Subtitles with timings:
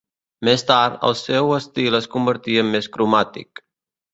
[0.47, 3.63] Més tard, el seu estil es convertí en més cromàtic.